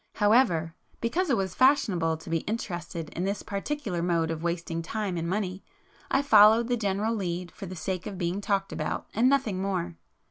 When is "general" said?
6.75-7.13